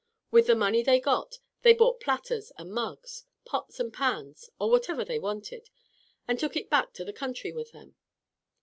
With 0.31 0.47
the 0.47 0.55
money 0.55 0.81
they 0.81 0.99
got 0.99 1.37
they 1.61 1.75
bought 1.75 1.99
platters 2.01 2.51
and 2.57 2.71
mugs, 2.73 3.25
pots 3.45 3.79
and 3.79 3.93
pans, 3.93 4.49
or 4.57 4.67
whatever 4.71 5.05
they 5.05 5.19
wanted, 5.19 5.69
and 6.27 6.39
took 6.39 6.55
it 6.57 6.71
back 6.71 6.91
to 6.93 7.05
the 7.05 7.13
country 7.13 7.51
with 7.51 7.71
them. 7.71 7.93